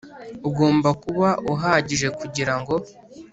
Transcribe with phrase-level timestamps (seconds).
[0.49, 2.73] Ugomba kuba uhagije kugira ngo